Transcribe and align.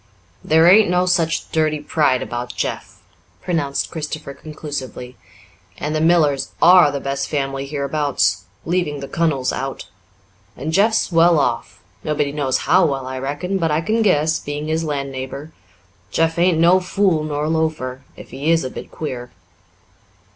"There 0.43 0.65
ain't 0.67 0.89
no 0.89 1.05
such 1.05 1.51
dirty 1.51 1.79
pride 1.79 2.23
about 2.23 2.55
Jeff," 2.55 3.03
pronounced 3.43 3.91
Christopher 3.91 4.33
conclusively. 4.33 5.15
"And 5.77 5.93
the 5.95 6.01
Millers 6.01 6.53
are 6.59 6.91
the 6.91 6.99
best 6.99 7.29
family 7.29 7.67
hereabouts, 7.67 8.45
leaving 8.65 8.99
the 9.01 9.07
kunnel's 9.07 9.53
out. 9.53 9.89
And 10.57 10.73
Jeff's 10.73 11.11
well 11.11 11.37
off 11.39 11.83
nobody 12.03 12.31
knows 12.31 12.57
how 12.65 12.83
well, 12.87 13.05
I 13.05 13.19
reckon, 13.19 13.59
but 13.59 13.69
I 13.69 13.81
can 13.81 14.01
guess, 14.01 14.39
being 14.39 14.69
his 14.69 14.83
land 14.83 15.11
neighbour. 15.11 15.51
Jeff 16.09 16.39
ain't 16.39 16.57
no 16.57 16.79
fool 16.79 17.23
nor 17.23 17.47
loafer, 17.47 18.01
if 18.17 18.31
he 18.31 18.49
is 18.49 18.63
a 18.63 18.71
bit 18.71 18.89
queer." 18.89 19.29